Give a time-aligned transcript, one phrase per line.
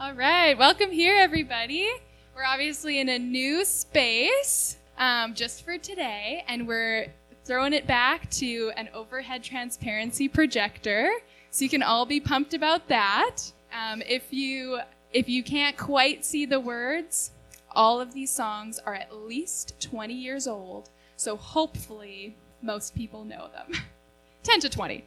[0.00, 1.88] All right, welcome here, everybody.
[2.36, 7.08] We're obviously in a new space um, just for today, and we're
[7.44, 11.10] throwing it back to an overhead transparency projector,
[11.50, 13.38] so you can all be pumped about that.
[13.72, 14.78] Um, if you
[15.12, 17.32] if you can't quite see the words,
[17.72, 23.48] all of these songs are at least 20 years old, so hopefully most people know
[23.52, 23.72] them.
[24.44, 25.04] 10 to 20.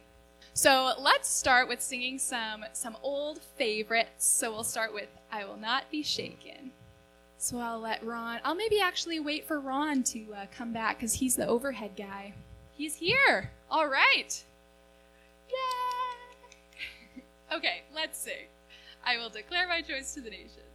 [0.54, 4.26] So let's start with singing some some old favorites.
[4.26, 6.72] So we'll start with "I Will Not Be Shaken."
[7.38, 8.38] So I'll let Ron.
[8.44, 12.34] I'll maybe actually wait for Ron to uh, come back because he's the overhead guy.
[12.76, 13.50] He's here.
[13.70, 14.44] All right.
[15.48, 17.22] Yay!
[17.56, 18.46] okay, let's sing.
[19.04, 20.71] I will declare my choice to the nations.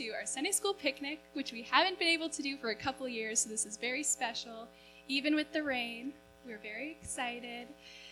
[0.00, 3.06] To our Sunday school picnic, which we haven't been able to do for a couple
[3.06, 4.66] years, so this is very special.
[5.08, 6.14] Even with the rain,
[6.46, 7.68] we're very excited.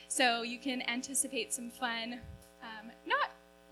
[0.09, 2.21] So you can anticipate some fun,
[2.63, 3.31] um, not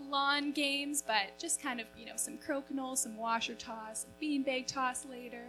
[0.08, 4.66] lawn games, but just kind of, you know, some crokinole, some washer toss, some beanbag
[4.66, 5.44] toss later.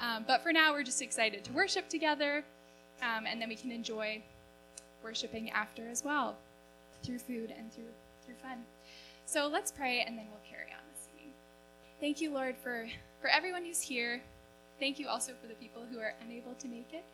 [0.00, 2.44] Um, but for now, we're just excited to worship together,
[3.00, 4.20] um, and then we can enjoy
[5.04, 6.34] worshiping after as well,
[7.04, 7.84] through food and through
[8.26, 8.64] through fun.
[9.24, 11.32] So let's pray, and then we'll carry on with singing.
[12.02, 12.88] Thank you, Lord, for
[13.20, 14.20] for everyone who's here.
[14.80, 17.04] Thank you also for the people who are unable to make it.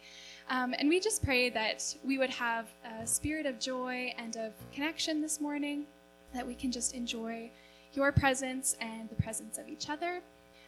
[0.49, 2.69] Um, and we just pray that we would have
[3.03, 5.85] a spirit of joy and of connection this morning,
[6.33, 7.51] that we can just enjoy
[7.93, 10.23] your presence and the presence of each other.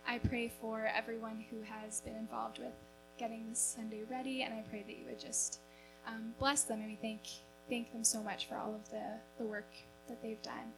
[0.06, 2.74] I pray for everyone who has been involved with
[3.18, 5.60] getting this Sunday ready, and I pray that you would just
[6.06, 7.22] um, bless them, and we thank
[7.70, 9.72] thank them so much for all of the, the work
[10.08, 10.74] that they've done.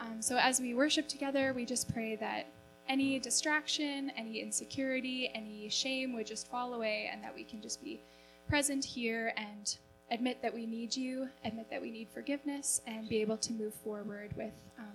[0.00, 2.46] Um, so as we worship together, we just pray that
[2.88, 7.82] any distraction, any insecurity, any shame would just fall away, and that we can just
[7.82, 8.00] be
[8.48, 9.78] present here and
[10.10, 13.74] admit that we need you, admit that we need forgiveness, and be able to move
[13.74, 14.92] forward with, um,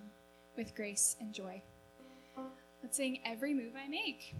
[0.56, 1.60] with grace and joy.
[2.82, 4.34] Let's sing Every Move I Make.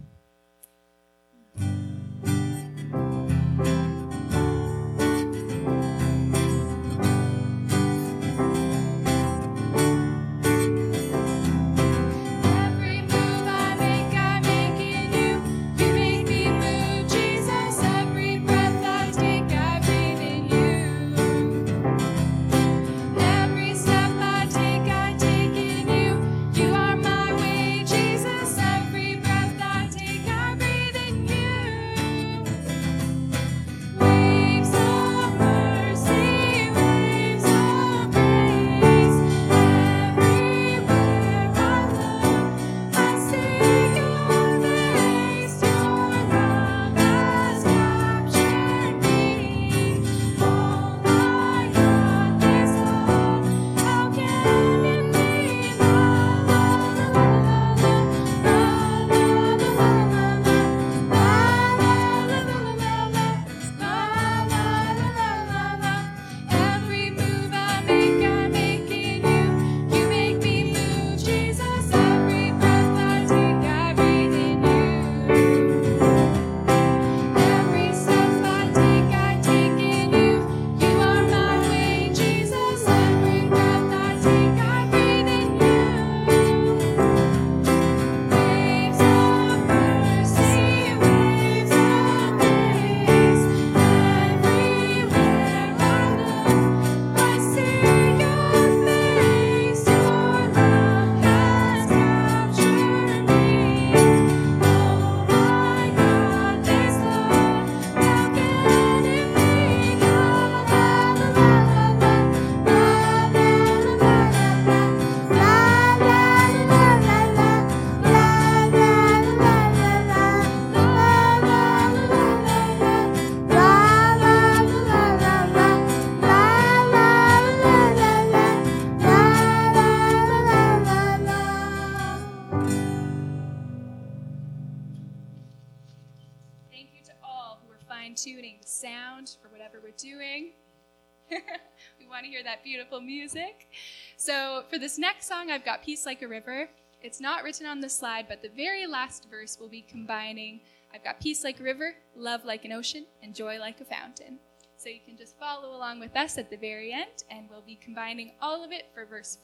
[144.31, 146.69] So for this next song, I've got Peace Like a River.
[147.03, 150.61] It's not written on the slide, but the very last verse will be combining
[150.94, 154.38] I've got Peace Like a River, Love Like an Ocean, and Joy Like a Fountain.
[154.77, 157.75] So you can just follow along with us at the very end, and we'll be
[157.75, 159.37] combining all of it for verse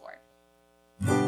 [1.01, 1.26] 4.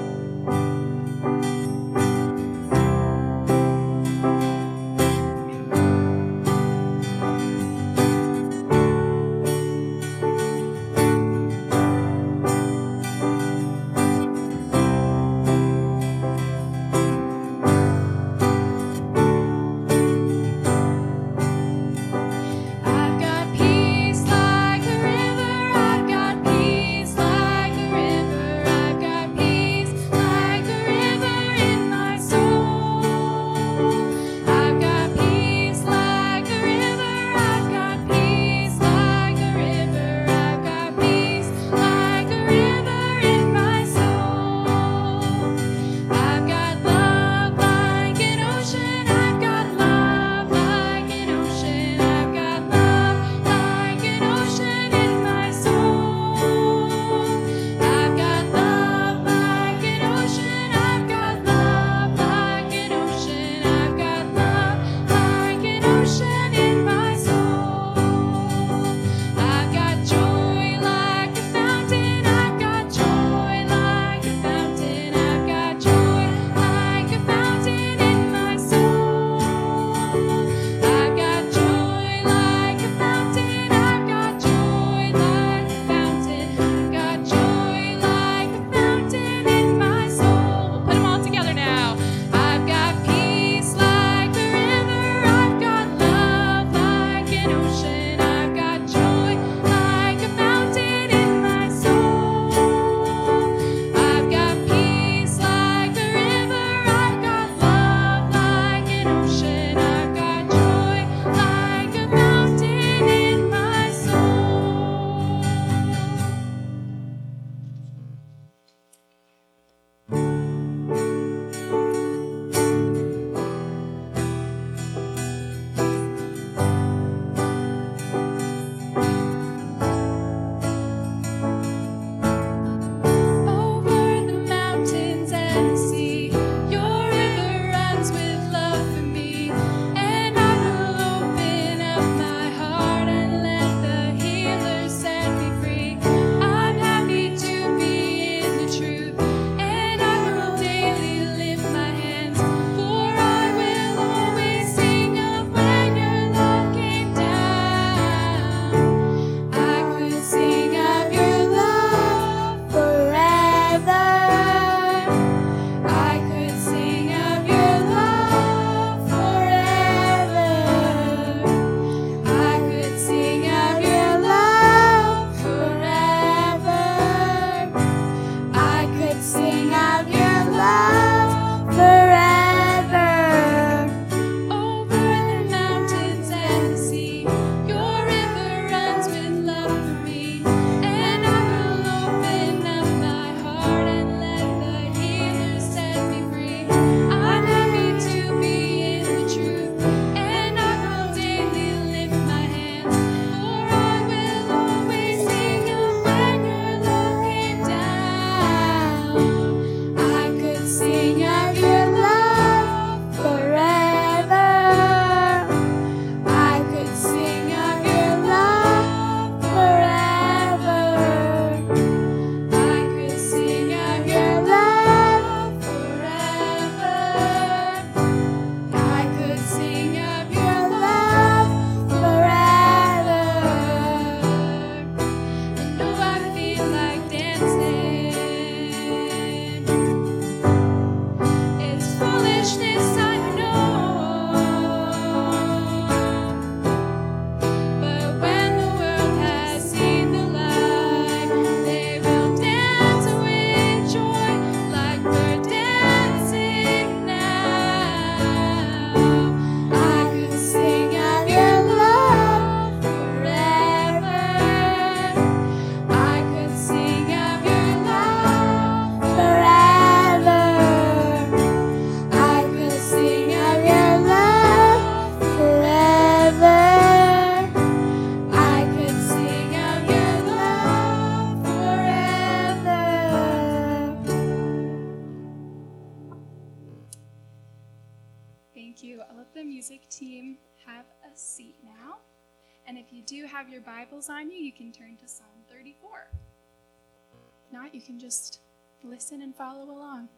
[293.09, 296.09] Do you have your Bibles on you, you can turn to Psalm 34.
[296.13, 298.41] If not, you can just
[298.85, 300.11] listen and follow along.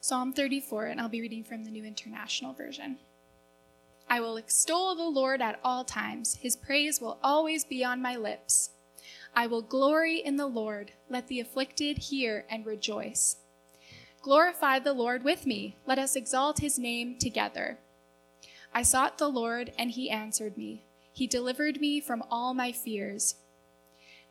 [0.00, 2.96] Psalm 34, and I'll be reading from the New International Version.
[4.08, 6.36] I will extol the Lord at all times.
[6.36, 8.70] His praise will always be on my lips.
[9.36, 10.92] I will glory in the Lord.
[11.10, 13.36] Let the afflicted hear and rejoice.
[14.22, 15.76] Glorify the Lord with me.
[15.86, 17.76] Let us exalt his name together.
[18.72, 20.84] I sought the Lord, and he answered me.
[21.12, 23.36] He delivered me from all my fears.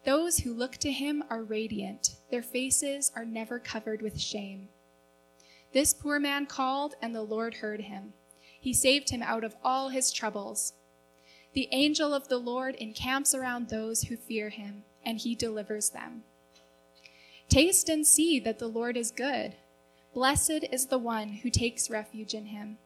[0.04, 4.70] Those who look to him are radiant, their faces are never covered with shame.
[5.74, 8.14] This poor man called, and the Lord heard him.
[8.60, 10.74] He saved him out of all his troubles.
[11.54, 16.24] The angel of the Lord encamps around those who fear him, and he delivers them.
[17.48, 19.56] Taste and see that the Lord is good.
[20.14, 22.78] Blessed is the one who takes refuge in him.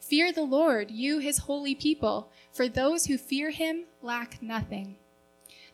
[0.00, 4.96] Fear the Lord, you his holy people, for those who fear him lack nothing.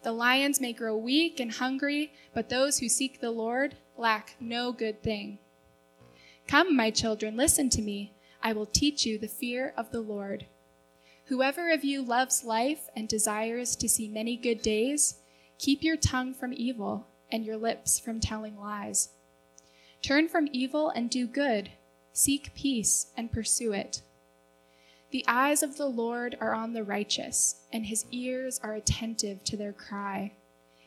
[0.02, 4.72] The lions may grow weak and hungry, but those who seek the Lord lack no
[4.72, 5.38] good thing.
[6.46, 8.12] Come, my children, listen to me.
[8.42, 10.46] I will teach you the fear of the Lord.
[11.26, 15.20] Whoever of you loves life and desires to see many good days,
[15.58, 19.08] keep your tongue from evil and your lips from telling lies.
[20.02, 21.70] Turn from evil and do good.
[22.12, 24.02] Seek peace and pursue it.
[25.14, 29.56] The eyes of the Lord are on the righteous, and his ears are attentive to
[29.56, 30.32] their cry.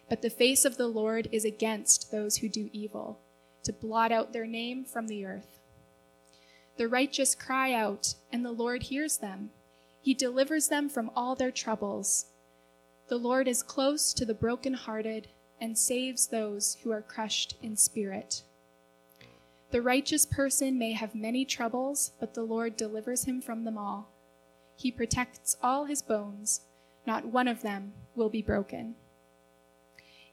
[0.09, 3.21] But the face of the Lord is against those who do evil,
[3.63, 5.61] to blot out their name from the earth.
[6.75, 9.51] The righteous cry out, and the Lord hears them.
[10.01, 12.25] He delivers them from all their troubles.
[13.07, 15.29] The Lord is close to the brokenhearted
[15.61, 18.43] and saves those who are crushed in spirit.
[19.71, 24.11] The righteous person may have many troubles, but the Lord delivers him from them all.
[24.77, 26.61] He protects all his bones,
[27.07, 28.93] not one of them will be broken.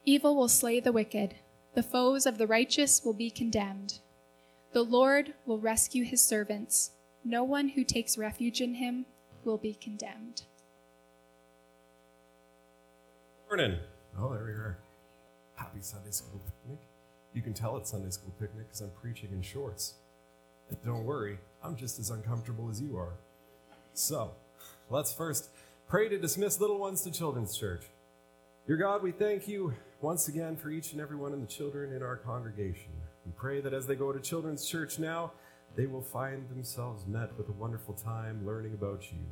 [0.04, 1.36] Evil will slay the wicked,
[1.72, 4.00] the foes of the righteous will be condemned.
[4.72, 6.90] The Lord will rescue his servants.
[7.24, 9.06] No one who takes refuge in him
[9.44, 10.42] will be condemned.
[13.48, 13.78] Morning.
[14.18, 14.78] Oh, there we are.
[15.54, 16.80] Happy Sunday school picnic.
[17.32, 19.94] You can tell it's Sunday school picnic because I'm preaching in shorts.
[20.84, 23.14] Don't worry, I'm just as uncomfortable as you are.
[23.96, 24.32] So,
[24.90, 25.50] let's first
[25.88, 27.84] pray to dismiss little ones to Children's Church.
[28.66, 31.92] Dear God, we thank you once again for each and every one of the children
[31.94, 32.90] in our congregation.
[33.24, 35.30] We pray that as they go to Children's Church now,
[35.76, 39.24] they will find themselves met with a wonderful time learning about you.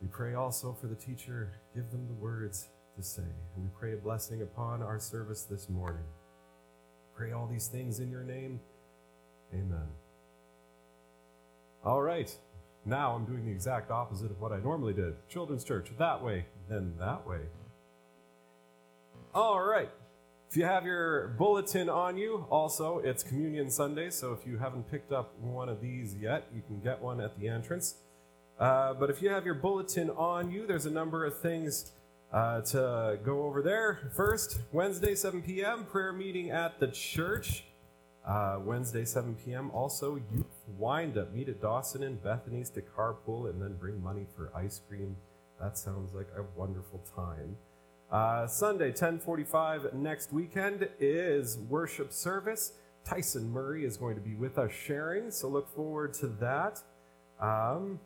[0.00, 3.94] We pray also for the teacher, give them the words to say, and we pray
[3.94, 6.04] a blessing upon our service this morning.
[7.16, 8.60] Pray all these things in your name.
[9.52, 9.88] Amen.
[11.84, 12.32] All right.
[12.86, 15.14] Now I'm doing the exact opposite of what I normally did.
[15.28, 17.40] Children's church, that way, then that way.
[19.34, 19.90] All right.
[20.50, 24.88] If you have your bulletin on you, also, it's Communion Sunday, so if you haven't
[24.90, 27.96] picked up one of these yet, you can get one at the entrance.
[28.60, 31.90] Uh, but if you have your bulletin on you, there's a number of things
[32.32, 34.12] uh, to go over there.
[34.14, 37.64] First, Wednesday, 7 p.m., prayer meeting at the church.
[38.24, 39.70] Uh, Wednesday, 7 p.m.
[39.72, 41.32] Also, youth wind up.
[41.32, 45.16] Meet at Dawson and Bethany's to carpool and then bring money for ice cream.
[45.60, 47.56] That sounds like a wonderful time.
[48.10, 52.72] Uh, Sunday, 1045 next weekend is worship service.
[53.04, 56.80] Tyson Murray is going to be with us sharing, so look forward to that.
[57.40, 58.00] Um,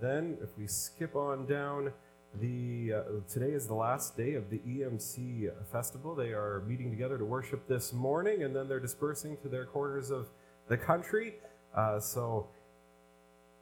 [0.00, 1.92] then, if we skip on down,
[2.40, 6.14] the uh, today is the last day of the EMC festival.
[6.14, 10.10] They are meeting together to worship this morning, and then they're dispersing to their corners
[10.10, 10.28] of
[10.68, 11.34] the country.
[11.74, 12.48] Uh, so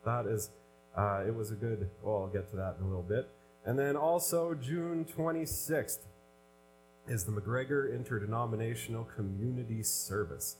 [0.04, 0.50] that is,
[0.96, 1.90] uh, it was a good.
[2.02, 3.28] Well, I'll get to that in a little bit.
[3.64, 5.98] And then also June 26th
[7.08, 10.56] is the McGregor Interdenominational Community Service.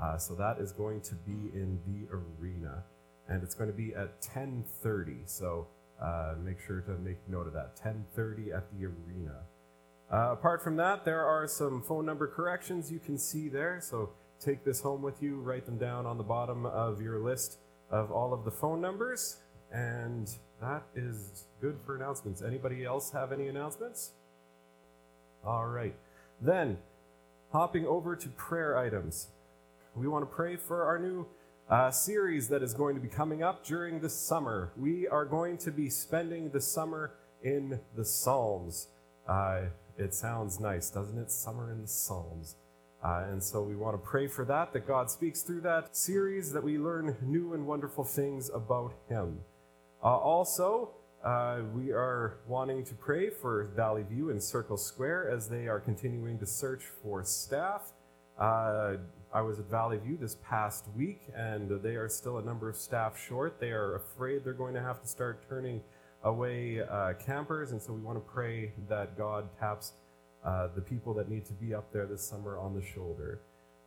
[0.00, 2.84] Uh, so that is going to be in the arena,
[3.28, 5.28] and it's going to be at 10:30.
[5.28, 5.66] So
[6.00, 7.76] uh, make sure to make note of that.
[7.76, 9.40] 10:30 at the arena.
[10.12, 13.78] Uh, apart from that, there are some phone number corrections you can see there.
[13.80, 14.10] So
[14.40, 15.40] take this home with you.
[15.40, 17.58] Write them down on the bottom of your list
[17.90, 19.38] of all of the phone numbers.
[19.72, 20.30] And
[20.60, 22.42] that is good for announcements.
[22.42, 24.12] Anybody else have any announcements?
[25.44, 25.94] All right.
[26.40, 26.78] Then,
[27.52, 29.28] hopping over to prayer items.
[29.94, 31.26] We want to pray for our new
[31.68, 34.72] uh, series that is going to be coming up during the summer.
[34.76, 38.88] We are going to be spending the summer in the Psalms.
[39.28, 39.62] Uh,
[39.96, 41.30] it sounds nice, doesn't it?
[41.30, 42.56] Summer in the Psalms.
[43.02, 46.52] Uh, and so we want to pray for that, that God speaks through that series,
[46.52, 49.40] that we learn new and wonderful things about Him.
[50.02, 50.90] Uh, also,
[51.24, 55.80] uh, we are wanting to pray for Valley View and Circle Square as they are
[55.80, 57.92] continuing to search for staff.
[58.38, 58.96] Uh,
[59.32, 62.76] I was at Valley View this past week, and they are still a number of
[62.76, 63.60] staff short.
[63.60, 65.82] They are afraid they're going to have to start turning
[66.24, 69.92] away uh, campers, and so we want to pray that God taps
[70.44, 73.40] uh, the people that need to be up there this summer on the shoulder.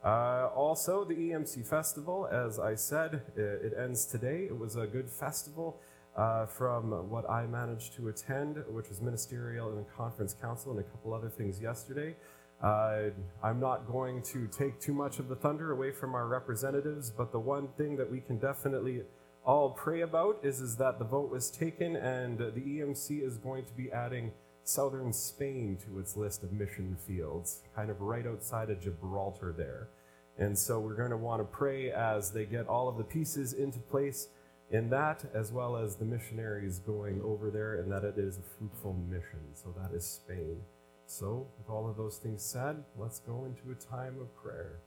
[0.04, 4.46] Uh, also, the EMC Festival, as I said, it, it, ends today.
[4.50, 5.80] It was a good festival
[6.18, 10.84] uh, from what I managed to attend, which was ministerial and conference council and a
[10.84, 12.16] couple other things yesterday.
[12.62, 13.10] Uh,
[13.42, 17.32] I'm not going to take too much of the thunder away from our representatives, but
[17.32, 19.04] the one thing that we can definitely
[19.46, 23.66] all pray about is, is that the vote was taken and the EMC is going
[23.66, 24.32] to be adding
[24.63, 29.89] southern Spain to its list of mission fields, kind of right outside of Gibraltar there.
[30.38, 33.54] And so we're going to want to pray as they get all of the pieces
[33.54, 34.28] into place
[34.71, 38.58] in that, as well as the missionaries going over there, and that it is a
[38.58, 39.39] fruitful mission.
[39.54, 40.58] So that is Spain.
[41.06, 44.80] So, with all of those things said, let's go into a time of prayer.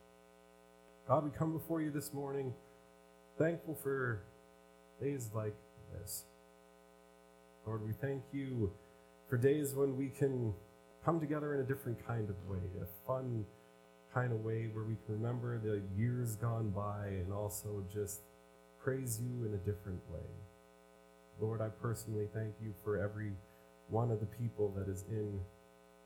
[1.06, 2.52] God, we come before you this morning
[3.38, 4.22] thankful for
[5.00, 5.54] days like
[5.92, 6.24] this.
[7.66, 8.72] Lord, we thank you
[9.28, 10.54] for days when we can
[11.04, 13.44] come together in a different kind of way, a fun
[14.12, 18.20] kind of way where we can remember the years gone by and also just
[18.82, 20.26] praise you in a different way.
[21.40, 23.32] Lord, I personally thank you for every
[23.88, 25.40] one of the people that is in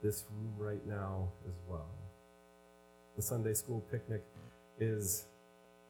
[0.02, 1.88] this room right now as well.
[3.16, 4.22] The Sunday school picnic
[4.78, 5.26] is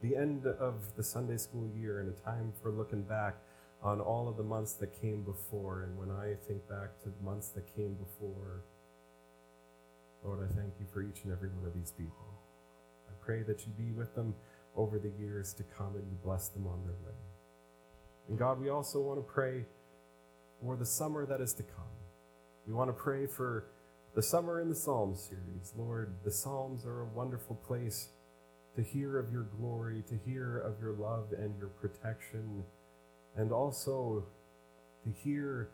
[0.02, 3.36] the end of the Sunday school year and a time for looking back
[3.82, 5.82] on all of the months that came before.
[5.82, 8.64] And when I think back to the months that came before,
[10.24, 12.26] Lord, I thank you for each and every one of these people.
[13.08, 14.34] I pray that you be with them
[14.76, 17.18] over the years to come and you bless them on their way.
[18.28, 19.64] And God, we also want to pray
[20.62, 21.84] for the summer that is to come.
[22.66, 23.64] We want to pray for
[24.14, 25.72] the Summer in the Psalms series.
[25.76, 28.08] Lord, the Psalms are a wonderful place
[28.76, 32.64] to hear of your glory, to hear of your love and your protection
[33.36, 34.24] and also
[35.04, 35.70] to hear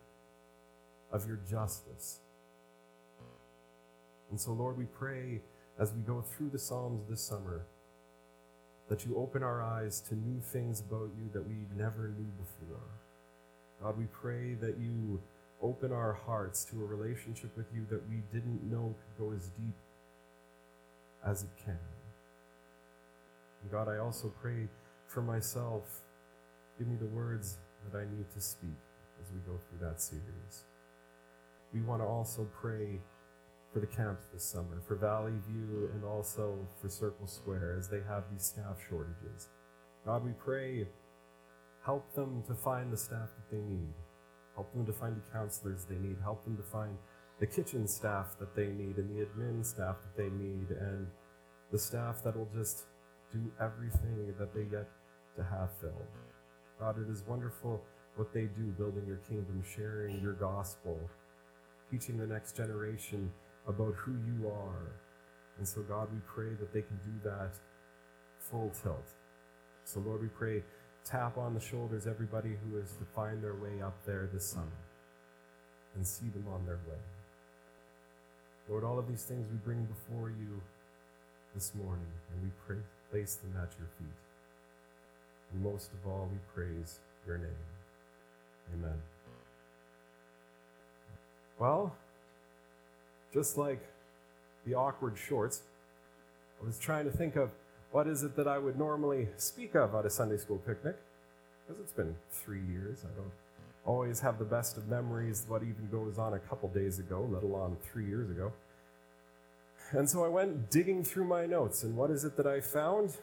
[1.12, 2.20] of your justice.
[4.30, 5.40] And so, Lord, we pray
[5.78, 7.66] as we go through the Psalms this summer
[8.88, 12.82] that you open our eyes to new things about you that we never knew before.
[13.82, 15.20] God, we pray that you
[15.62, 19.48] open our hearts to a relationship with you that we didn't know could go as
[19.48, 19.74] deep
[21.24, 21.78] as it can.
[23.62, 24.68] And God, I also pray
[25.08, 25.82] for myself
[26.78, 28.76] Give me the words that I need to speak
[29.22, 30.64] as we go through that series.
[31.72, 33.00] We want to also pray
[33.72, 38.00] for the camps this summer, for Valley View, and also for Circle Square as they
[38.08, 39.48] have these staff shortages.
[40.04, 40.86] God, we pray,
[41.84, 43.94] help them to find the staff that they need.
[44.54, 46.16] Help them to find the counselors they need.
[46.22, 46.96] Help them to find
[47.40, 51.06] the kitchen staff that they need and the admin staff that they need and
[51.72, 52.84] the staff that will just
[53.32, 54.88] do everything that they get
[55.36, 55.92] to have filled.
[56.78, 57.80] God, it is wonderful
[58.16, 60.98] what they do, building your kingdom, sharing your gospel,
[61.90, 63.30] teaching the next generation
[63.66, 64.92] about who you are.
[65.58, 67.52] And so, God, we pray that they can do that
[68.38, 69.14] full tilt.
[69.84, 70.62] So, Lord, we pray,
[71.04, 74.84] tap on the shoulders everybody who is to find their way up there this summer
[75.94, 77.00] and see them on their way.
[78.68, 80.60] Lord, all of these things we bring before you
[81.54, 84.25] this morning, and we pray, place them at your feet.
[85.52, 87.48] And most of all, we praise your name.
[88.74, 89.00] Amen.
[91.58, 91.94] Well,
[93.32, 93.80] just like
[94.66, 95.62] the awkward shorts,
[96.60, 97.50] I was trying to think of
[97.92, 100.96] what is it that I would normally speak of at a Sunday school picnic,
[101.66, 103.04] because it's been three years.
[103.04, 103.32] I don't
[103.86, 107.42] always have the best of memories what even goes on a couple days ago, let
[107.42, 108.52] alone three years ago.
[109.92, 113.16] And so I went digging through my notes, and what is it that I found?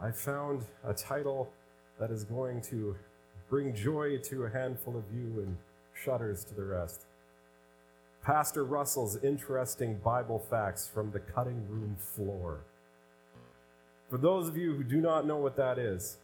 [0.00, 1.50] I found a title
[1.98, 2.96] that is going to
[3.48, 5.56] bring joy to a handful of you and
[5.94, 7.06] shudders to the rest.
[8.22, 12.64] Pastor Russell's interesting Bible facts from the cutting room floor.
[14.10, 16.18] For those of you who do not know what that is,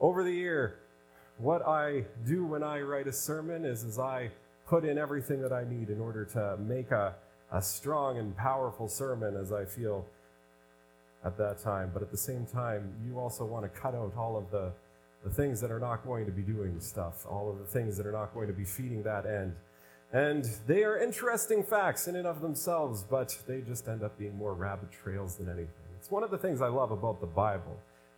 [0.00, 0.78] over the year,
[1.38, 4.30] what I do when I write a sermon is, is I
[4.66, 7.14] put in everything that I need in order to make a,
[7.52, 10.06] a strong and powerful sermon as I feel
[11.24, 11.90] at that time.
[11.92, 14.72] But at the same time, you also want to cut out all of the
[15.24, 18.06] the things that are not going to be doing stuff, all of the things that
[18.06, 19.54] are not going to be feeding that end.
[20.12, 24.36] And they are interesting facts in and of themselves, but they just end up being
[24.36, 25.68] more rabbit trails than anything.
[25.98, 27.76] It's one of the things I love about the Bible,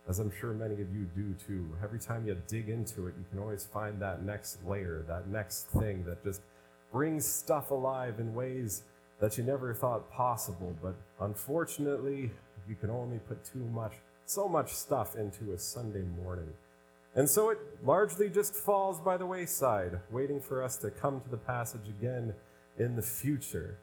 [0.09, 1.69] as I'm sure many of you do too.
[1.83, 5.67] Every time you dig into it, you can always find that next layer, that next
[5.71, 6.41] thing that just
[6.91, 8.83] brings stuff alive in ways
[9.19, 10.73] that you never thought possible.
[10.81, 12.31] But unfortunately,
[12.67, 13.93] you can only put too much,
[14.25, 16.49] so much stuff into a Sunday morning.
[17.15, 21.29] And so it largely just falls by the wayside, waiting for us to come to
[21.29, 22.33] the passage again
[22.79, 23.77] in the future.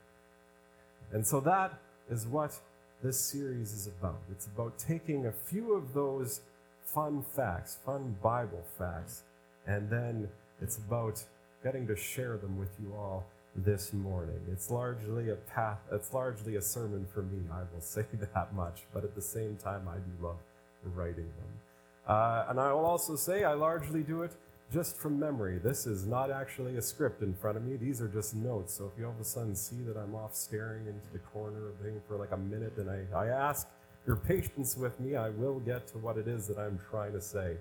[1.12, 1.78] And so that
[2.10, 2.58] is what
[3.02, 4.20] this series is about.
[4.30, 6.40] It's about taking a few of those
[6.84, 9.22] fun facts, fun Bible facts,
[9.66, 10.28] and then
[10.60, 11.22] it's about
[11.62, 14.40] getting to share them with you all this morning.
[14.50, 18.82] It's largely a path, it's largely a sermon for me, I will say that much,
[18.92, 20.38] but at the same time, I do love
[20.84, 21.69] writing them.
[22.06, 24.32] Uh, and I will also say I largely do it
[24.72, 25.58] just from memory.
[25.58, 27.76] This is not actually a script in front of me.
[27.76, 28.74] These are just notes.
[28.74, 31.68] So if you all of a sudden see that I'm off staring into the corner
[31.68, 33.68] of thing for like a minute and I, I ask
[34.06, 37.20] your patience with me, I will get to what it is that I'm trying to
[37.20, 37.56] say.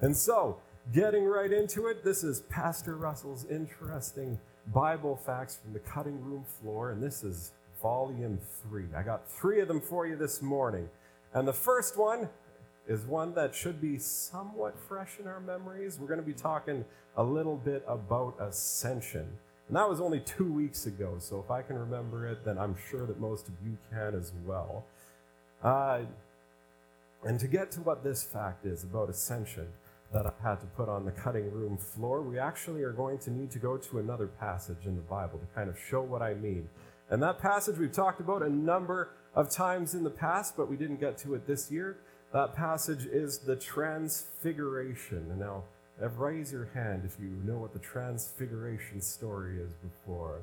[0.00, 0.58] And so,
[0.92, 4.38] getting right into it, this is Pastor Russell's interesting
[4.72, 8.86] Bible facts from the cutting room floor, and this is volume three.
[8.96, 10.88] I got three of them for you this morning.
[11.34, 12.28] And the first one
[12.86, 15.98] is one that should be somewhat fresh in our memories.
[15.98, 16.84] We're going to be talking
[17.16, 19.28] a little bit about ascension.
[19.68, 22.76] And that was only two weeks ago, so if I can remember it, then I'm
[22.90, 24.84] sure that most of you can as well.
[25.62, 26.02] Uh,
[27.24, 29.68] and to get to what this fact is about ascension
[30.12, 33.30] that I had to put on the cutting room floor, we actually are going to
[33.30, 36.34] need to go to another passage in the Bible to kind of show what I
[36.34, 36.68] mean.
[37.08, 40.76] And that passage we've talked about a number of times in the past, but we
[40.76, 41.96] didn't get to it this year.
[42.34, 45.24] That passage is the Transfiguration.
[45.30, 45.62] And now,
[46.16, 50.40] raise your hand if you know what the Transfiguration story is before.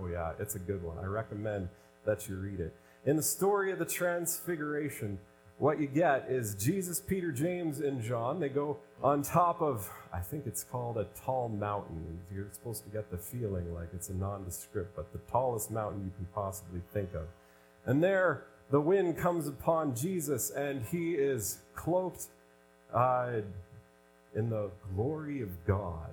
[0.00, 0.98] Oh, yeah, it's a good one.
[0.98, 1.68] I recommend
[2.04, 2.74] that you read it.
[3.06, 5.20] In the story of the Transfiguration,
[5.58, 8.40] what you get is Jesus, Peter, James, and John.
[8.40, 12.18] They go on top of, I think it's called a tall mountain.
[12.34, 16.10] You're supposed to get the feeling like it's a nondescript, but the tallest mountain you
[16.16, 17.28] can possibly think of.
[17.86, 22.26] And there, the wind comes upon Jesus, and he is cloaked
[22.94, 23.40] uh,
[24.34, 26.10] in the glory of God.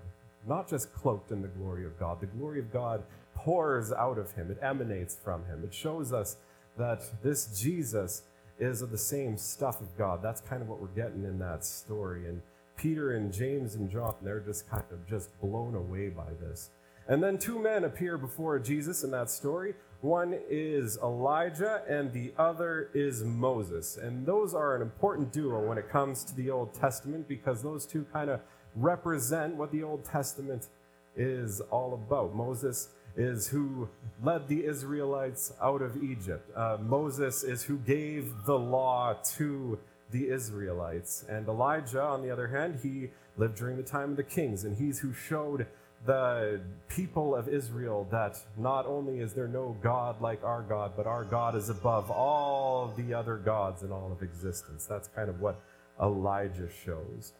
[0.48, 3.04] Not just cloaked in the glory of God, the glory of God
[3.36, 5.64] pours out of him, it emanates from him.
[5.64, 6.38] It shows us
[6.78, 8.24] that this Jesus
[8.60, 10.22] is of the same stuff of God.
[10.22, 12.28] That's kind of what we're getting in that story.
[12.28, 12.42] And
[12.78, 16.70] Peter and James and John, they're just kind of just blown away by this.
[17.08, 19.74] And then two men appear before Jesus in that story.
[20.02, 23.98] One is Elijah, and the other is Moses.
[23.98, 27.86] And those are an important duo when it comes to the Old Testament because those
[27.86, 28.42] two kind of
[28.76, 30.70] represent what the Old Testament
[31.16, 32.34] is all about.
[32.34, 33.90] Moses is who
[34.24, 36.50] led the Israelites out of Egypt.
[36.56, 39.78] Uh, Moses is who gave the law to
[40.10, 41.26] the Israelites.
[41.30, 44.78] And Elijah, on the other hand, he lived during the time of the kings, and
[44.78, 45.68] he's who showed
[46.06, 51.06] the people of Israel that not only is there no God like our God, but
[51.06, 54.86] our God is above all the other gods in all of existence.
[54.86, 55.62] That's kind of what
[56.02, 57.34] Elijah shows.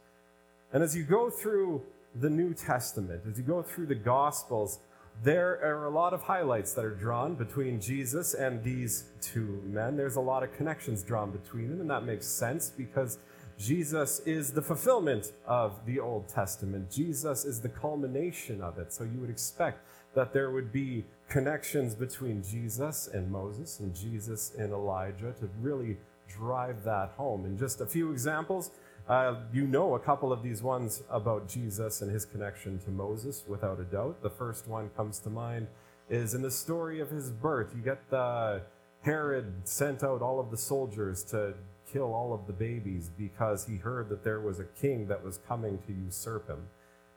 [0.74, 1.82] And as you go through
[2.16, 4.80] the New Testament, as you go through the Gospels,
[5.24, 9.96] there are a lot of highlights that are drawn between Jesus and these two men.
[9.96, 13.18] There's a lot of connections drawn between them, and that makes sense because
[13.62, 16.90] Jesus is the fulfillment of the Old Testament.
[16.90, 18.92] Jesus is the culmination of it.
[18.92, 24.54] So you would expect that there would be connections between Jesus and Moses and Jesus
[24.58, 25.98] and Elijah to really
[26.28, 27.46] drive that home.
[27.46, 28.72] And just a few examples.
[29.08, 33.44] Uh, you know a couple of these ones about Jesus and his connection to Moses,
[33.48, 34.24] without a doubt.
[34.24, 35.68] The first one comes to mind
[36.10, 37.74] is in the story of his birth.
[37.76, 38.64] You get the
[39.02, 41.54] Herod sent out all of the soldiers to
[41.92, 45.40] kill all of the babies because he heard that there was a king that was
[45.48, 46.68] coming to usurp him.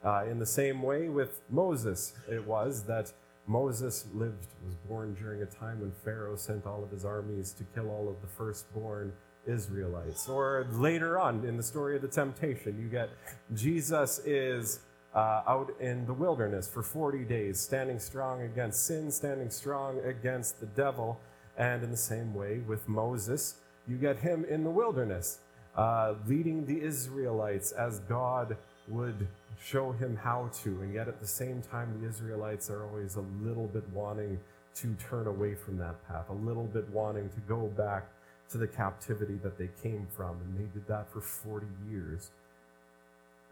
[0.04, 3.12] Uh, in the same way with Moses, it was that
[3.46, 7.64] Moses lived, was born during a time when Pharaoh sent all of his armies to
[7.74, 9.12] kill all of the firstborn
[9.46, 10.28] Israelites.
[10.28, 13.10] Or later on in the story of the temptation, you get
[13.54, 14.80] Jesus is
[15.14, 20.60] uh, out in the wilderness for 40 days, standing strong against sin, standing strong against
[20.60, 21.20] the devil.
[21.56, 23.56] And in the same way with Moses,
[23.88, 25.40] you get him in the wilderness,
[25.76, 28.56] uh, leading the Israelites as God
[28.88, 29.28] would
[29.62, 30.82] show him how to.
[30.82, 34.40] And yet at the same time, the Israelites are always a little bit wanting
[34.76, 38.08] to turn away from that path, a little bit wanting to go back
[38.50, 40.38] to the captivity that they came from.
[40.40, 42.30] And they did that for 40 years.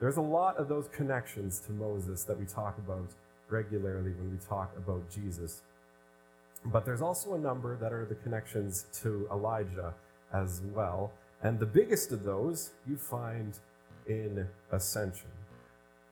[0.01, 3.09] There's a lot of those connections to Moses that we talk about
[3.49, 5.63] regularly when we talk about Jesus.
[6.67, 9.95] but there's also a number that are the connections to Elijah
[10.33, 11.13] as well.
[11.43, 13.59] And the biggest of those you find
[14.07, 15.31] in Ascension.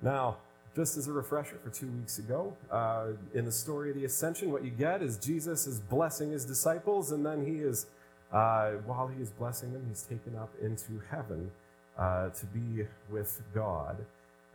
[0.03, 0.39] Now,
[0.75, 4.53] just as a refresher for two weeks ago, uh, in the story of the Ascension,
[4.53, 7.87] what you get is Jesus is blessing his disciples, and then he is,
[8.33, 11.51] uh, while he is blessing them, he's taken up into heaven
[11.99, 13.97] uh, to be with God.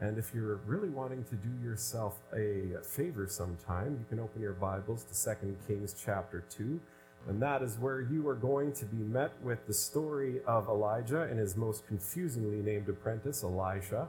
[0.01, 4.53] And if you're really wanting to do yourself a favor sometime, you can open your
[4.53, 6.79] Bibles to 2 Kings chapter 2.
[7.27, 11.23] And that is where you are going to be met with the story of Elijah
[11.23, 14.07] and his most confusingly named apprentice, Elisha.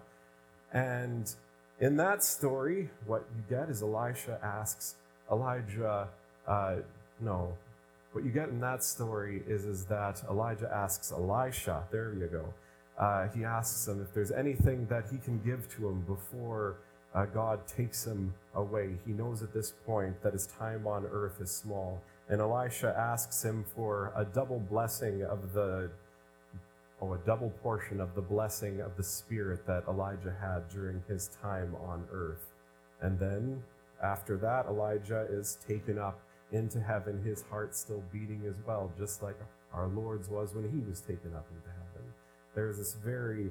[0.73, 1.33] And
[1.81, 4.97] in that story, what you get is Elisha asks
[5.31, 6.09] Elijah,
[6.47, 6.77] uh,
[7.21, 7.55] no,
[8.13, 12.55] what you get in that story is, is that Elijah asks Elisha, there you go,
[12.99, 16.77] uh, he asks him if there's anything that he can give to him before
[17.15, 18.97] uh, God takes him away.
[19.07, 22.01] He knows at this point that his time on earth is small.
[22.29, 25.91] And Elisha asks him for a double blessing of the,
[27.01, 31.31] oh, a double portion of the blessing of the Spirit that Elijah had during his
[31.41, 32.53] time on earth.
[33.01, 33.63] And then
[34.03, 36.21] after that, Elijah is taken up
[36.53, 39.37] into heaven, his heart still beating as well, just like
[39.73, 42.13] our Lord's was when he was taken up into heaven.
[42.55, 43.51] There's this very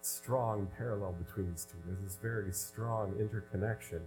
[0.00, 1.78] strong parallel between these two.
[1.86, 4.00] There's this very strong interconnection.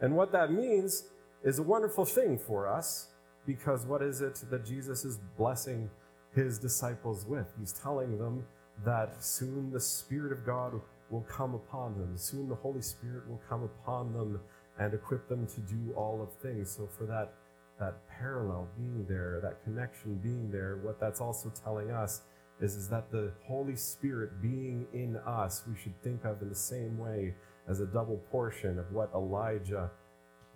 [0.00, 1.04] And what that means
[1.42, 3.08] is a wonderful thing for us
[3.46, 5.90] because what is it that Jesus is blessing
[6.34, 7.46] his disciples with?
[7.58, 8.44] He's telling them
[8.84, 12.16] that soon the Spirit of God will come upon them.
[12.16, 14.40] Soon the Holy Spirit will come upon them
[14.78, 16.70] and equip them to do all of things.
[16.70, 17.32] So for that
[17.78, 22.22] that parallel being there, that connection being there, what that's also telling us
[22.60, 26.54] is, is that the Holy Spirit being in us, we should think of in the
[26.54, 27.34] same way
[27.68, 29.90] as a double portion of what Elijah,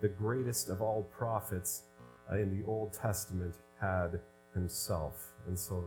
[0.01, 1.83] the greatest of all prophets
[2.31, 4.19] Uh, in the Old Testament, had
[4.53, 5.33] himself.
[5.47, 5.83] And so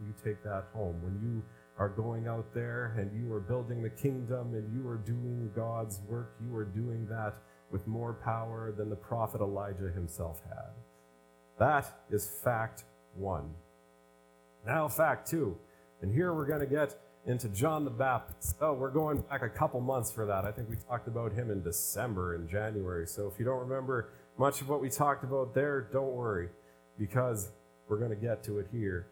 [0.00, 1.00] you take that home.
[1.02, 1.42] When you
[1.78, 6.00] are going out there and you are building the kingdom and you are doing God's
[6.08, 7.34] work, you are doing that
[7.70, 10.72] with more power than the prophet Elijah himself had.
[11.58, 13.50] That is fact one.
[14.66, 15.56] Now, fact two.
[16.02, 16.96] And here we're going to get
[17.26, 18.56] into John the Baptist.
[18.60, 20.44] Oh, we're going back a couple months for that.
[20.44, 23.06] I think we talked about him in December and January.
[23.06, 26.48] So if you don't remember much of what we talked about there, don't worry,
[26.98, 27.50] because
[27.88, 29.08] we're going to get to it here.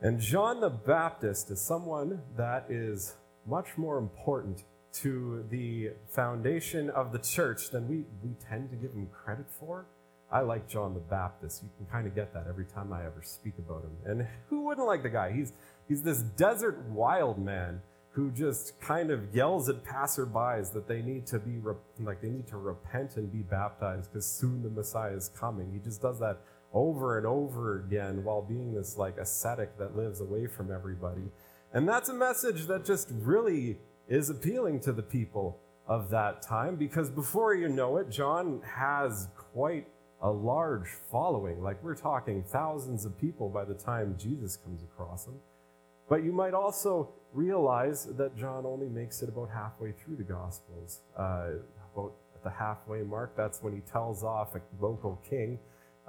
[0.00, 3.14] And John the Baptist is someone that is
[3.46, 8.92] much more important to the foundation of the church than we, we tend to give
[8.92, 9.86] him credit for.
[10.30, 11.62] I like John the Baptist.
[11.62, 13.92] You can kind of get that every time I ever speak about him.
[14.04, 15.32] And who wouldn't like the guy?
[15.32, 15.52] He's,
[15.88, 17.80] he's this desert wild man
[18.18, 21.60] who just kind of yells at passerbys that they need to be
[22.00, 25.70] like they need to repent and be baptized because soon the Messiah is coming.
[25.72, 26.40] He just does that
[26.72, 31.30] over and over again while being this like ascetic that lives away from everybody.
[31.72, 33.78] And that's a message that just really
[34.08, 39.28] is appealing to the people of that time because before you know it, John has
[39.52, 39.86] quite
[40.22, 41.62] a large following.
[41.62, 45.38] Like we're talking thousands of people by the time Jesus comes across them.
[46.08, 51.00] But you might also realize that John only makes it about halfway through the Gospels.
[51.16, 51.50] Uh,
[51.94, 55.58] about at the halfway mark, that's when he tells off a local king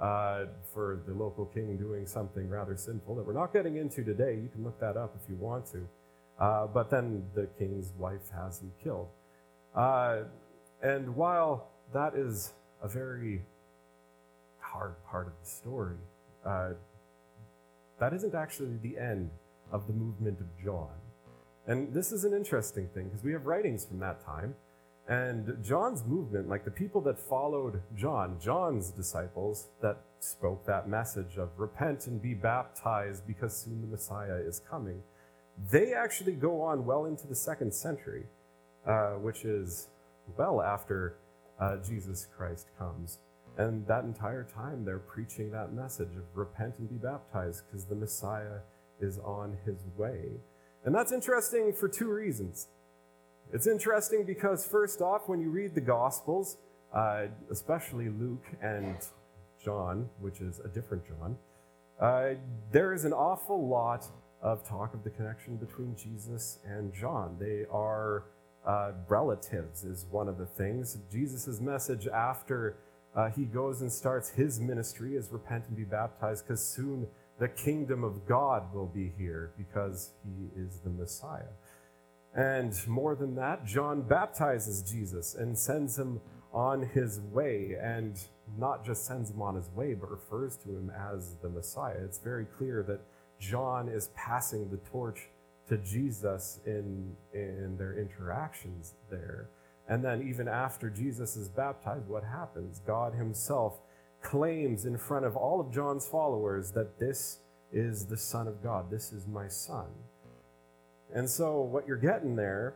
[0.00, 4.34] uh, for the local king doing something rather sinful that we're not getting into today.
[4.34, 5.88] You can look that up if you want to.
[6.38, 9.08] Uh, but then the king's wife has him killed.
[9.74, 10.22] Uh,
[10.82, 12.52] and while that is
[12.82, 13.42] a very
[14.60, 15.96] hard part of the story.
[16.44, 16.70] Uh,
[17.98, 19.30] that isn't actually the end
[19.72, 20.88] of the movement of John.
[21.66, 24.54] And this is an interesting thing because we have writings from that time.
[25.08, 31.36] And John's movement, like the people that followed John, John's disciples that spoke that message
[31.36, 35.02] of repent and be baptized because soon the Messiah is coming,
[35.70, 38.24] they actually go on well into the second century,
[38.86, 39.88] uh, which is
[40.38, 41.16] well after
[41.60, 43.18] uh, Jesus Christ comes.
[43.58, 47.94] And that entire time, they're preaching that message of repent and be baptized because the
[47.94, 48.60] Messiah
[49.00, 50.40] is on his way.
[50.84, 52.68] And that's interesting for two reasons.
[53.52, 56.56] It's interesting because, first off, when you read the Gospels,
[56.94, 58.96] uh, especially Luke and
[59.62, 61.36] John, which is a different John,
[62.00, 62.34] uh,
[62.72, 64.06] there is an awful lot
[64.40, 67.36] of talk of the connection between Jesus and John.
[67.38, 68.24] They are
[68.66, 70.96] uh, relatives, is one of the things.
[71.12, 72.76] Jesus' message after
[73.14, 77.06] uh, he goes and starts his ministry is repent and be baptized because soon
[77.40, 81.54] the kingdom of God will be here because he is the Messiah.
[82.36, 86.20] And more than that, John baptizes Jesus and sends him
[86.52, 88.20] on his way, and
[88.58, 91.96] not just sends him on his way, but refers to him as the Messiah.
[92.04, 93.00] It's very clear that
[93.40, 95.28] John is passing the torch
[95.68, 99.48] to Jesus in, in their interactions there.
[99.88, 102.80] And then, even after Jesus is baptized, what happens?
[102.86, 103.80] God Himself
[104.22, 107.38] claims in front of all of John's followers that this
[107.72, 108.90] is the Son of God.
[108.90, 109.86] This is my Son.
[111.14, 112.74] And so, what you're getting there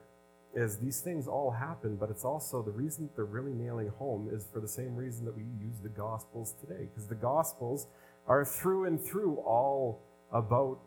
[0.55, 4.47] is these things all happen, but it's also the reason they're really nailing home is
[4.53, 6.89] for the same reason that we use the Gospels today.
[6.91, 7.87] Because the Gospels
[8.27, 10.01] are through and through all
[10.33, 10.79] about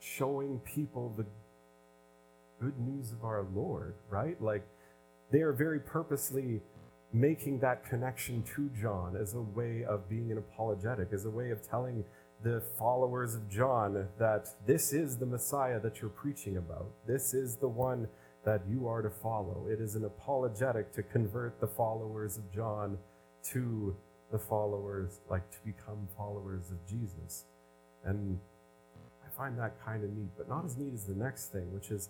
[0.00, 1.26] showing people the
[2.60, 4.40] good news of our Lord, right?
[4.40, 4.66] Like,
[5.30, 6.60] they are very purposely
[7.12, 11.50] making that connection to John as a way of being an apologetic, as a way
[11.50, 12.04] of telling
[12.42, 16.86] the followers of John that this is the Messiah that you're preaching about.
[17.06, 18.08] This is the one
[18.44, 19.66] that you are to follow.
[19.70, 22.98] It is an apologetic to convert the followers of John
[23.52, 23.96] to
[24.32, 27.44] the followers, like to become followers of Jesus.
[28.04, 28.38] And
[29.24, 31.90] I find that kind of neat, but not as neat as the next thing, which
[31.90, 32.08] is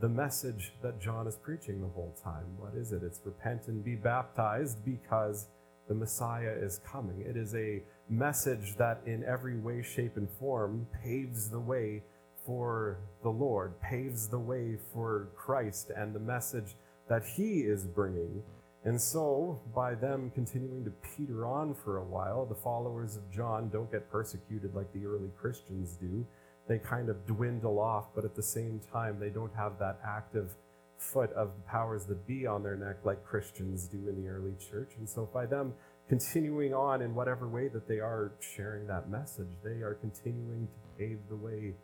[0.00, 2.46] the message that John is preaching the whole time.
[2.58, 3.02] What is it?
[3.02, 5.48] It's repent and be baptized because
[5.88, 7.20] the Messiah is coming.
[7.20, 12.02] It is a message that, in every way, shape, and form, paves the way
[12.44, 16.76] for the Lord, paves the way for Christ and the message
[17.08, 18.42] that He is bringing.
[18.84, 23.70] And so, by them continuing to peter on for a while, the followers of John
[23.70, 26.26] don't get persecuted like the early Christians do.
[26.68, 30.54] They kind of dwindle off, but at the same time, they don't have that active
[30.96, 34.54] foot of the powers that be on their neck like Christians do in the early
[34.70, 34.92] church.
[34.98, 35.74] And so, by them
[36.08, 40.98] continuing on in whatever way that they are sharing that message, they are continuing to
[40.98, 41.74] pave the way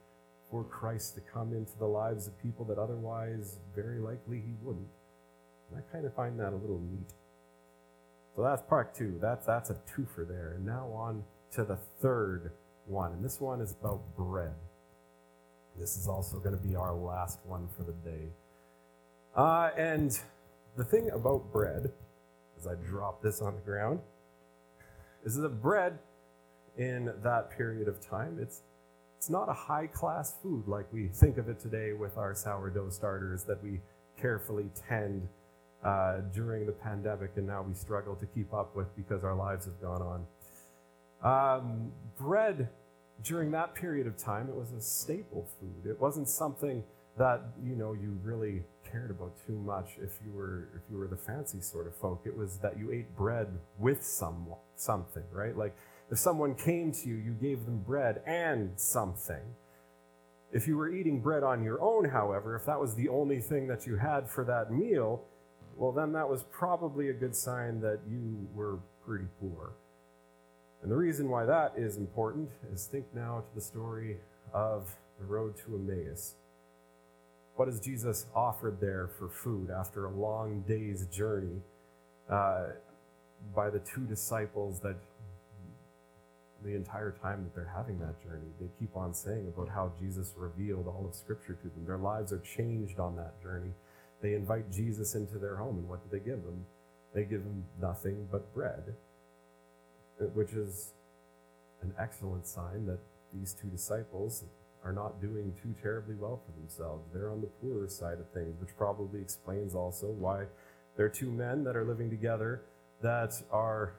[0.50, 4.88] for Christ to come into the lives of people that otherwise very likely he wouldn't.
[5.70, 7.12] And I kind of find that a little neat.
[8.34, 9.18] So that's part two.
[9.20, 10.54] That's that's a twofer there.
[10.56, 11.22] And now on
[11.52, 12.52] to the third
[12.86, 13.12] one.
[13.12, 14.54] And this one is about bread.
[15.78, 18.28] This is also going to be our last one for the day.
[19.34, 20.18] Uh, and
[20.76, 21.92] the thing about bread,
[22.58, 24.00] as I drop this on the ground,
[25.24, 25.98] is that bread
[26.76, 28.62] in that period of time, it's
[29.16, 32.88] it's not a high class food like we think of it today with our sourdough
[32.88, 33.78] starters that we
[34.18, 35.28] carefully tend
[35.84, 39.66] uh, during the pandemic and now we struggle to keep up with because our lives
[39.66, 40.26] have gone
[41.22, 41.60] on.
[41.60, 42.70] Um, bread
[43.22, 45.90] during that period of time, it was a staple food.
[45.90, 46.84] It wasn't something
[47.18, 51.08] that you know you really cared about too much if you were if you were
[51.08, 52.22] the fancy sort of folk.
[52.24, 53.48] It was that you ate bread
[53.78, 54.46] with some
[54.76, 55.56] something, right?
[55.56, 55.76] Like
[56.10, 59.54] if someone came to you, you gave them bread and something.
[60.52, 63.68] If you were eating bread on your own, however, if that was the only thing
[63.68, 65.22] that you had for that meal,
[65.76, 69.74] well, then that was probably a good sign that you were pretty poor.
[70.82, 74.16] And the reason why that is important is think now to the story
[74.52, 76.34] of the road to Emmaus.
[77.56, 81.60] What has Jesus offered there for food after a long day's journey
[82.30, 82.68] uh,
[83.54, 84.96] by the two disciples that
[86.62, 88.48] the entire time that they're having that journey.
[88.60, 91.84] They keep on saying about how Jesus revealed all of Scripture to them.
[91.86, 93.70] Their lives are changed on that journey.
[94.22, 96.66] They invite Jesus into their home, and what do they give them?
[97.14, 98.94] They give them nothing but bread,
[100.34, 100.92] which is
[101.82, 102.98] an excellent sign that
[103.32, 104.44] these two disciples
[104.84, 107.08] are not doing too terribly well for themselves.
[107.12, 110.44] They're on the poorer side of things, which probably explains also why
[110.96, 112.62] they're two men that are living together
[113.02, 113.94] that are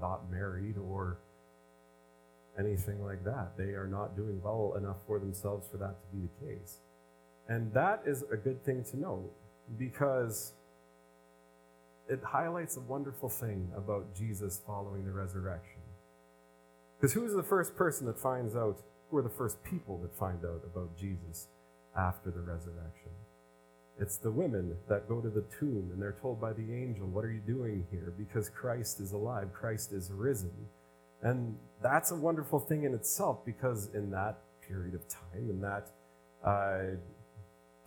[0.00, 1.18] not married or
[2.58, 3.56] anything like that.
[3.56, 6.78] They are not doing well enough for themselves for that to be the case.
[7.48, 9.30] And that is a good thing to know
[9.78, 10.52] because
[12.08, 15.80] it highlights a wonderful thing about Jesus following the resurrection.
[16.98, 18.80] Because who is the first person that finds out,
[19.10, 21.48] who are the first people that find out about Jesus
[21.96, 23.10] after the resurrection?
[24.00, 27.24] It's the women that go to the tomb and they're told by the angel, What
[27.24, 28.12] are you doing here?
[28.16, 30.52] Because Christ is alive, Christ is risen.
[31.22, 35.90] And that's a wonderful thing in itself because in that period of time, in that
[36.44, 36.96] uh,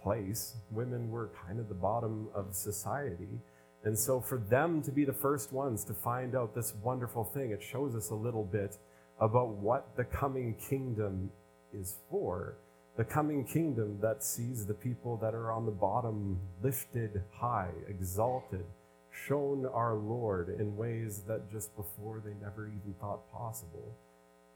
[0.04, 3.40] place, women were kind of the bottom of society.
[3.84, 7.52] And so for them to be the first ones to find out this wonderful thing,
[7.52, 8.78] it shows us a little bit
[9.20, 11.32] about what the coming kingdom
[11.74, 12.58] is for.
[12.98, 18.66] The coming kingdom that sees the people that are on the bottom lifted high, exalted,
[19.12, 23.96] shown our Lord in ways that just before they never even thought possible.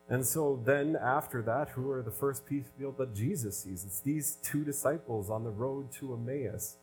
[0.08, 3.84] And so then after that, who are the first people that Jesus sees?
[3.86, 6.78] It's these two disciples on the road to Emmaus.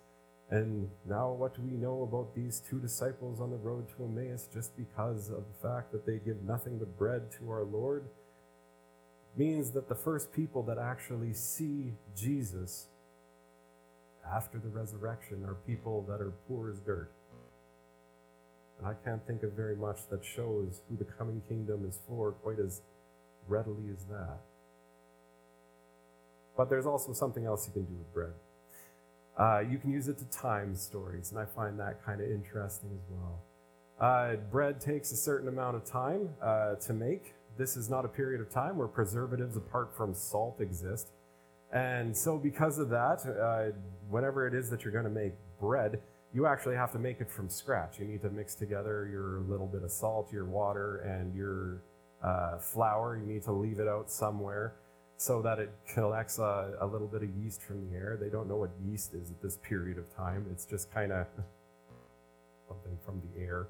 [0.52, 4.50] And now, what do we know about these two disciples on the road to Emmaus
[4.52, 8.04] just because of the fact that they give nothing but bread to our Lord?
[9.34, 12.88] Means that the first people that actually see Jesus
[14.30, 17.10] after the resurrection are people that are poor as dirt.
[18.78, 22.32] And I can't think of very much that shows who the coming kingdom is for
[22.32, 22.82] quite as
[23.48, 24.40] readily as that.
[26.58, 28.34] But there's also something else you can do with bread.
[29.38, 32.90] Uh, you can use it to time stories, and I find that kind of interesting
[32.92, 33.42] as well.
[33.98, 37.34] Uh, bread takes a certain amount of time uh, to make.
[37.56, 41.08] This is not a period of time where preservatives apart from salt exist.
[41.72, 43.76] And so, because of that, uh,
[44.10, 46.00] whenever it is that you're going to make bread,
[46.34, 47.98] you actually have to make it from scratch.
[47.98, 51.82] You need to mix together your little bit of salt, your water, and your
[52.22, 53.16] uh, flour.
[53.16, 54.74] You need to leave it out somewhere
[55.16, 58.18] so that it collects a, a, little bit of yeast from the air.
[58.20, 60.46] They don't know what yeast is at this period of time.
[60.50, 61.26] It's just kind of
[62.68, 63.68] something from the air,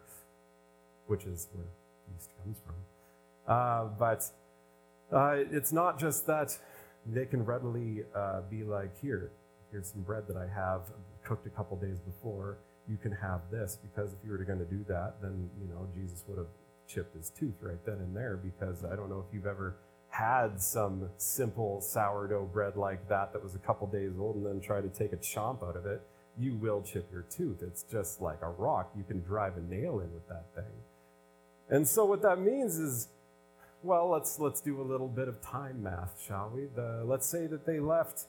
[1.07, 1.66] which is where
[2.14, 2.74] yeast comes from.
[3.47, 4.24] Uh, but
[5.12, 6.57] uh, it's not just that
[7.07, 9.32] they can readily uh, be like, here,
[9.70, 10.82] here's some bread that I have
[11.24, 12.59] cooked a couple days before.
[12.88, 15.88] You can have this because if you were going to do that, then you know
[15.95, 16.49] Jesus would have
[16.88, 18.36] chipped his tooth right then and there.
[18.36, 19.76] Because I don't know if you've ever
[20.13, 24.61] had some simple sourdough bread like that that was a couple days old and then
[24.61, 26.03] try to take a chomp out of it,
[26.39, 27.63] you will chip your tooth.
[27.63, 28.93] It's just like a rock.
[28.95, 30.73] You can drive a nail in with that thing.
[31.71, 33.09] And so what that means is,
[33.83, 36.67] well, let's let's do a little bit of time math, shall we?
[36.67, 38.27] The, let's say that they left.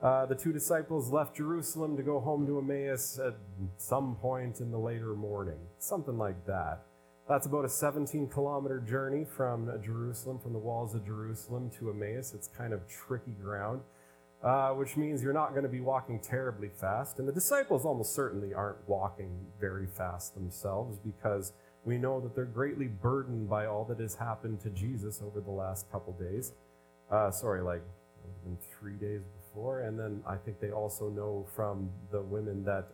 [0.00, 3.34] Uh, the two disciples left Jerusalem to go home to Emmaus at
[3.76, 6.82] some point in the later morning, something like that.
[7.28, 12.34] That's about a 17 kilometer journey from Jerusalem, from the walls of Jerusalem to Emmaus.
[12.34, 13.80] It's kind of tricky ground,
[14.42, 17.18] uh, which means you're not going to be walking terribly fast.
[17.18, 21.54] And the disciples almost certainly aren't walking very fast themselves because
[21.86, 25.50] we know that they're greatly burdened by all that has happened to Jesus over the
[25.50, 26.52] last couple days.
[27.10, 27.82] Uh, sorry, like
[28.44, 29.80] been three days before.
[29.80, 32.88] And then I think they also know from the women that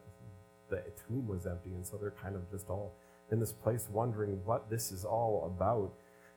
[0.69, 1.71] the tomb was empty.
[1.71, 2.95] And so they're kind of just all
[3.31, 5.93] in this place wondering what this is all about.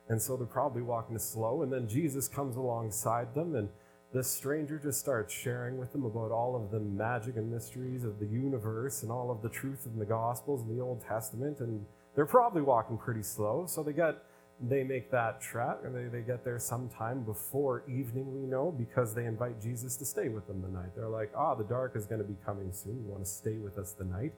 [0.08, 1.62] And so they're probably walking slow.
[1.62, 3.68] And then Jesus comes alongside them, and
[4.12, 8.20] this stranger just starts sharing with them about all of the magic and mysteries of
[8.20, 11.60] the universe and all of the truth in the Gospels and the Old Testament.
[11.60, 11.84] And
[12.14, 13.66] they're probably walking pretty slow.
[13.66, 14.22] So they get
[14.60, 19.14] they make that trek and they, they get there sometime before evening, we know, because
[19.14, 20.90] they invite Jesus to stay with them the night.
[20.94, 23.02] They're like, ah, oh, the dark is going to be coming soon.
[23.04, 24.32] You want to stay with us the night?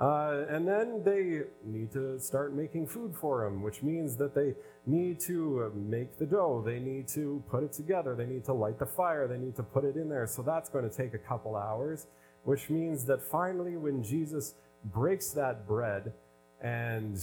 [0.00, 4.54] Uh, and then they need to start making food for him, which means that they
[4.86, 6.62] need to make the dough.
[6.64, 8.14] They need to put it together.
[8.14, 9.26] They need to light the fire.
[9.26, 10.26] They need to put it in there.
[10.28, 12.06] So that's going to take a couple hours,
[12.44, 16.12] which means that finally, when Jesus breaks that bread
[16.62, 17.18] and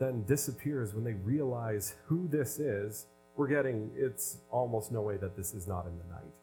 [0.00, 3.06] then disappears, when they realize who this is,
[3.36, 6.35] we're getting it's almost no way that this is not in the night.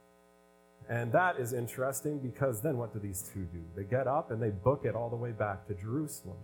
[0.89, 3.63] And that is interesting because then what do these two do?
[3.75, 6.37] They get up and they book it all the way back to Jerusalem.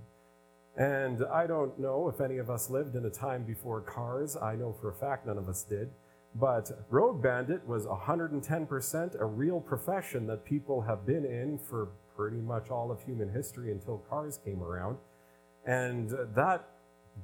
[0.78, 4.38] And I don't know if any of us lived in a time before cars.
[4.38, 5.90] I know for a fact none of us did.
[6.36, 12.38] But road bandit was 110% a real profession that people have been in for pretty
[12.38, 14.98] much all of human history until cars came around.
[15.66, 16.70] And that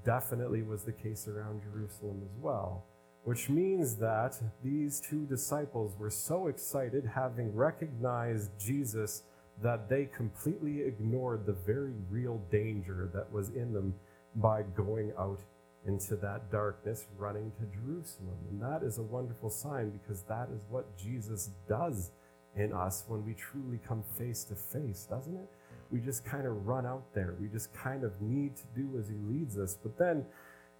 [0.03, 2.84] definitely was the case around Jerusalem as well
[3.26, 9.23] which means that these two disciples were so excited, having recognized Jesus,
[9.61, 13.95] that they completely ignored the very real danger that was in them
[14.36, 15.39] by going out
[15.88, 18.38] into that darkness, running to Jerusalem.
[18.51, 22.11] And that is a wonderful sign because that is what Jesus does
[22.55, 25.49] in us when we truly come face to face, doesn't it?
[25.91, 27.36] We just kind of run out there.
[27.39, 29.78] We just kind of need to do as he leads us.
[29.82, 30.26] But then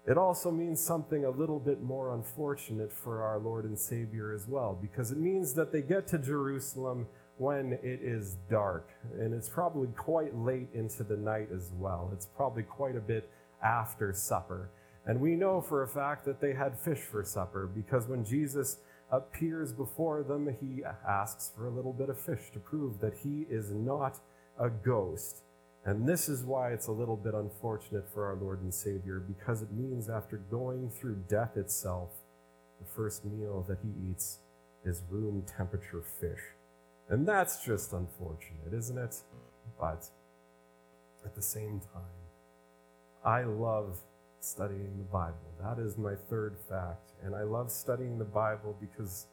[0.06, 4.46] it also means something a little bit more unfortunate for our Lord and Savior as
[4.46, 7.06] well, because it means that they get to Jerusalem
[7.38, 8.88] when it is dark,
[9.18, 12.10] and it's probably quite late into the night as well.
[12.12, 13.30] It's probably quite a bit
[13.62, 14.70] after supper.
[15.04, 18.78] And we know for a fact that they had fish for supper, because when Jesus
[19.12, 23.46] appears before them, he asks for a little bit of fish to prove that he
[23.50, 24.18] is not
[24.58, 25.42] a ghost.
[25.86, 29.62] And this is why it's a little bit unfortunate for our Lord and Savior, because
[29.62, 32.10] it means after going through death itself,
[32.80, 34.38] the first meal that he eats
[34.84, 36.40] is room temperature fish.
[37.08, 39.16] And that's just unfortunate, isn't it?
[39.80, 40.10] But
[41.24, 42.02] at the same time,
[43.24, 43.98] I love
[44.40, 45.36] studying the Bible.
[45.62, 47.12] That is my third fact.
[47.22, 49.26] And I love studying the Bible because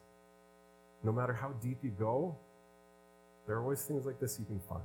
[1.02, 2.36] no matter how deep you go,
[3.46, 4.82] there are always things like this you can find.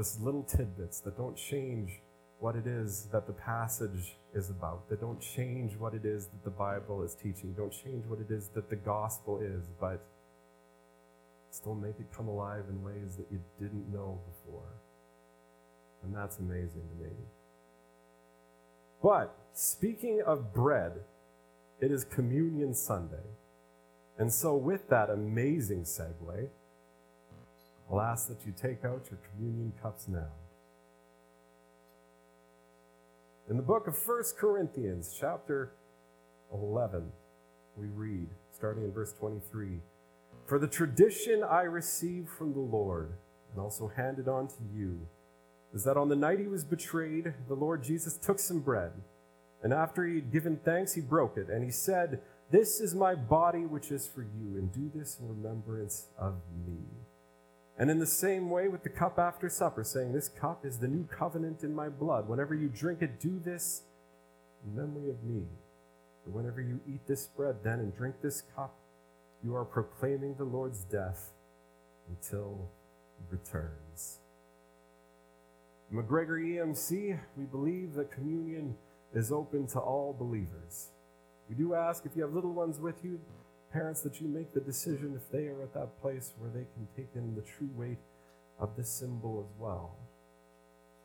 [0.00, 2.00] Just little tidbits that don't change
[2.38, 6.42] what it is that the passage is about, that don't change what it is that
[6.42, 10.02] the Bible is teaching, don't change what it is that the gospel is, but
[11.50, 14.72] still make it come alive in ways that you didn't know before.
[16.02, 17.12] And that's amazing to me.
[19.02, 20.92] But speaking of bread,
[21.78, 23.28] it is Communion Sunday.
[24.16, 26.48] And so, with that amazing segue,
[27.90, 30.28] I'll ask that you take out your communion cups now.
[33.48, 35.72] In the book of 1 Corinthians, chapter
[36.52, 37.10] 11,
[37.76, 39.80] we read, starting in verse 23
[40.46, 43.14] For the tradition I received from the Lord,
[43.50, 45.08] and also handed on to you,
[45.74, 48.92] is that on the night he was betrayed, the Lord Jesus took some bread,
[49.64, 52.20] and after he had given thanks, he broke it, and he said,
[52.52, 56.34] This is my body which is for you, and do this in remembrance of
[56.64, 56.99] me.
[57.80, 60.86] And in the same way with the cup after supper, saying, This cup is the
[60.86, 62.28] new covenant in my blood.
[62.28, 63.80] Whenever you drink it, do this
[64.62, 65.44] in memory of me.
[66.22, 68.74] For whenever you eat this bread, then, and drink this cup,
[69.42, 71.30] you are proclaiming the Lord's death
[72.06, 72.68] until
[73.16, 74.18] he returns.
[75.90, 78.76] McGregor EMC, we believe that communion
[79.14, 80.88] is open to all believers.
[81.48, 83.18] We do ask if you have little ones with you,
[83.72, 86.88] parents, that you make the decision if they are at that place where they can
[86.96, 87.98] take in the true weight
[88.58, 89.96] of this symbol as well.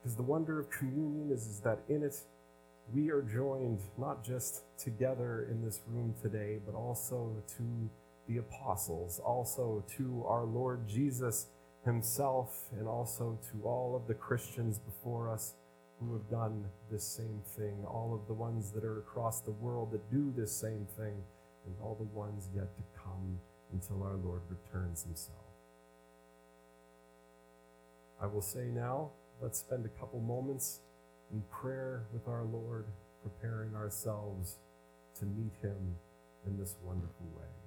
[0.01, 2.15] Because the wonder of communion is, is that in it,
[2.93, 7.89] we are joined not just together in this room today, but also to
[8.27, 11.47] the apostles, also to our Lord Jesus
[11.83, 15.53] himself, and also to all of the Christians before us
[15.99, 19.91] who have done this same thing, all of the ones that are across the world
[19.91, 21.23] that do this same thing
[21.65, 23.39] and all the ones yet to come
[23.73, 25.37] until our Lord returns himself.
[28.21, 29.11] I will say now,
[29.41, 30.79] let's spend a couple moments
[31.31, 32.85] in prayer with our Lord,
[33.23, 34.57] preparing ourselves
[35.19, 35.95] to meet him
[36.45, 37.64] in this wonderful way.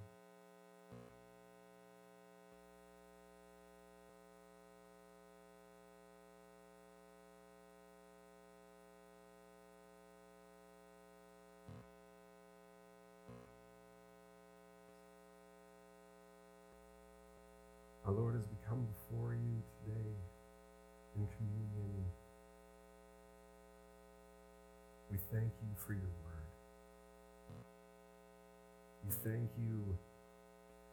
[29.25, 29.99] Thank you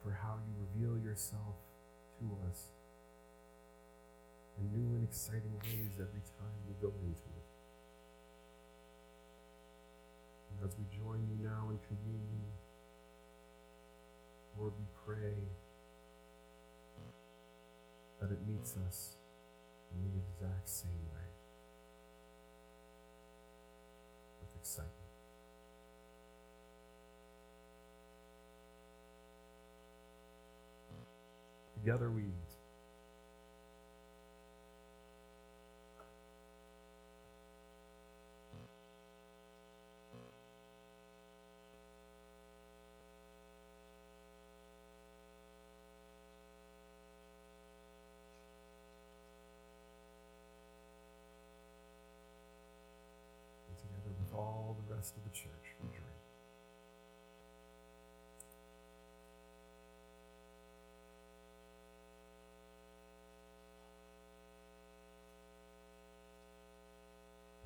[0.04, 1.56] for how you reveal yourself
[2.20, 2.72] to us
[4.58, 7.50] in new and exciting ways every time we go into it.
[10.52, 12.50] And as we join you now in communion,
[14.58, 15.36] Lord, we pray
[18.22, 19.18] that it meets us
[19.92, 21.05] in the exact same
[31.86, 32.30] Together we eat.
[53.78, 56.16] together with all the rest of the church, we drink.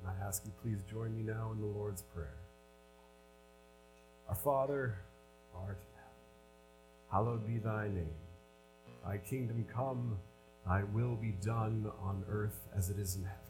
[0.00, 2.38] And I ask you, please join me now in the Lord's Prayer.
[4.28, 4.94] Our Father,
[5.52, 8.14] art in heaven, hallowed be thy name.
[9.04, 10.16] Thy kingdom come,
[10.64, 13.40] thy will be done on earth as it is in heaven.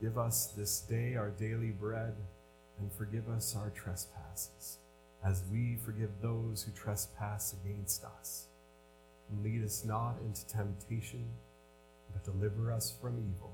[0.00, 2.14] Give us this day our daily bread,
[2.80, 4.78] and forgive us our trespasses,
[5.22, 8.46] as we forgive those who trespass against us.
[9.30, 11.26] And lead us not into temptation,
[12.10, 13.53] but deliver us from evil.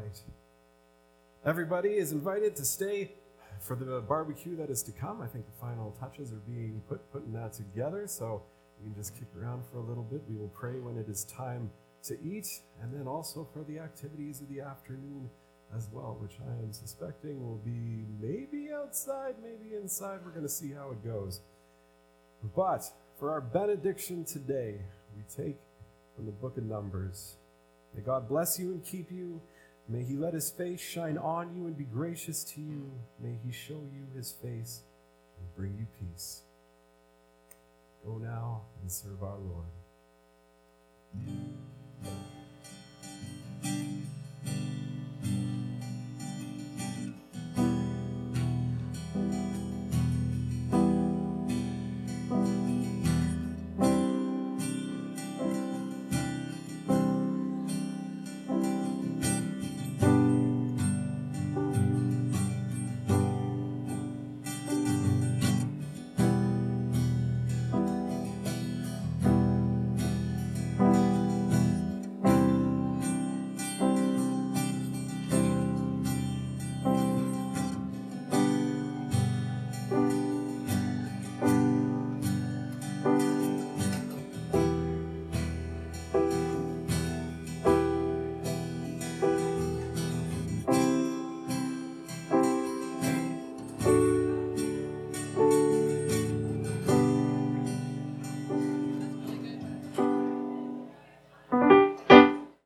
[0.00, 0.20] Right.
[1.44, 3.12] Everybody is invited to stay
[3.60, 5.20] for the barbecue that is to come.
[5.20, 8.42] I think the final touches are being put putting that together, so
[8.82, 10.22] you can just kick around for a little bit.
[10.28, 11.70] We will pray when it is time
[12.04, 12.48] to eat,
[12.82, 15.28] and then also for the activities of the afternoon
[15.76, 20.20] as well, which I am suspecting will be maybe outside, maybe inside.
[20.24, 21.40] We're going to see how it goes.
[22.56, 22.82] But
[23.18, 24.80] for our benediction today,
[25.14, 25.58] we take
[26.16, 27.36] from the book of Numbers.
[27.94, 29.40] May God bless you and keep you.
[29.90, 32.92] May he let his face shine on you and be gracious to you.
[33.20, 34.82] May he show you his face
[35.36, 36.42] and bring you peace.
[38.06, 39.66] Go now and serve our Lord.